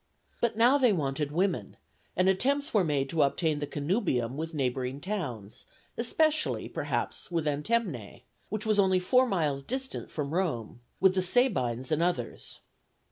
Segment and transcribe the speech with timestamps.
[0.41, 1.77] But now they wanted women,
[2.15, 8.23] and attempts were made to obtain the connubium with neighboring towns, especially perhaps with Antemnæ,
[8.49, 12.61] which was only four miles distant from Rome, with the Sabines and others.